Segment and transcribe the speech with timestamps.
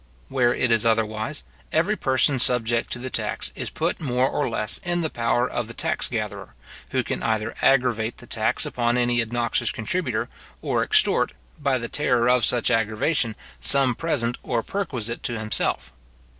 [0.29, 4.79] Where it is otherwise, every person subject to the tax is put more or less
[4.79, 6.55] in the power of the tax gatherer,
[6.89, 10.27] who can either aggravate the tax upon any obnoxious contributor,
[10.63, 15.93] or extort, by the terror of such aggravation, some present or perquisite to himself.